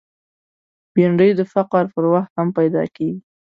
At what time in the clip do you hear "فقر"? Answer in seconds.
1.53-1.83